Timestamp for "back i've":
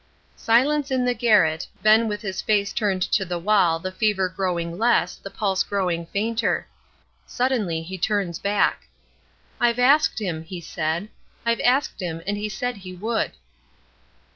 8.39-9.77